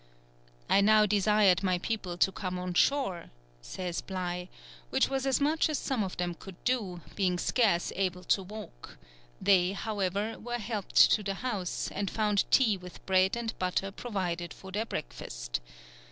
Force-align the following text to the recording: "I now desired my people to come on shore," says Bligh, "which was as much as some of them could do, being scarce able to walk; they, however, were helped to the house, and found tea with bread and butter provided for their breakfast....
"I 0.67 0.81
now 0.81 1.05
desired 1.05 1.61
my 1.61 1.77
people 1.77 2.17
to 2.17 2.31
come 2.31 2.57
on 2.57 2.73
shore," 2.73 3.29
says 3.61 4.01
Bligh, 4.01 4.47
"which 4.89 5.09
was 5.09 5.27
as 5.27 5.39
much 5.39 5.69
as 5.69 5.77
some 5.77 6.03
of 6.03 6.17
them 6.17 6.33
could 6.33 6.55
do, 6.63 7.01
being 7.13 7.37
scarce 7.37 7.93
able 7.95 8.23
to 8.23 8.41
walk; 8.41 8.97
they, 9.39 9.73
however, 9.73 10.39
were 10.39 10.57
helped 10.57 10.95
to 11.11 11.21
the 11.21 11.35
house, 11.35 11.91
and 11.91 12.09
found 12.09 12.49
tea 12.49 12.77
with 12.77 13.05
bread 13.05 13.37
and 13.37 13.53
butter 13.59 13.91
provided 13.91 14.55
for 14.55 14.71
their 14.71 14.87
breakfast.... 14.87 15.61